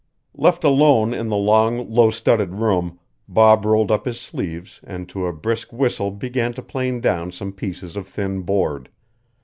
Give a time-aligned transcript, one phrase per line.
[0.33, 5.27] Left alone in the long, low studded room, Bob rolled up his sleeves and to
[5.27, 8.89] a brisk whistle began to plane down some pieces of thin board.